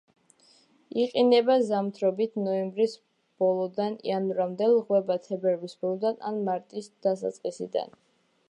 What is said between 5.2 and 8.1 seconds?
თებერვლის ბოლოდან ან მარტის დასაწყისიდან.